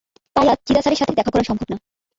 [0.35, 1.77] তাই আজ চিদা স্যারের সাথে দেখা করা সম্ভব না।